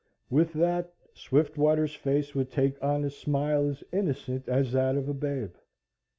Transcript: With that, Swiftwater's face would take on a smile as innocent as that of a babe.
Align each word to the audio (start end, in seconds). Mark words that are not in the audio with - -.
With 0.31 0.53
that, 0.53 0.95
Swiftwater's 1.13 1.93
face 1.93 2.33
would 2.33 2.49
take 2.49 2.81
on 2.83 3.03
a 3.03 3.11
smile 3.11 3.67
as 3.69 3.83
innocent 3.93 4.49
as 4.49 4.71
that 4.71 4.95
of 4.95 5.07
a 5.07 5.13
babe. 5.13 5.53